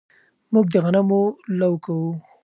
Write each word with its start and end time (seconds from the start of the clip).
موږ 0.53 0.65
د 0.73 0.75
غنمو 0.83 1.21
لو 1.59 1.71
کوو 1.85 2.11